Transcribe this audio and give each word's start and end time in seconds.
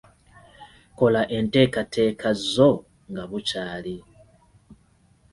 Kola 0.97 1.21
enteekateeka 1.37 2.29
zo 2.53 2.71
nga 3.11 3.23
bukyali. 3.29 3.97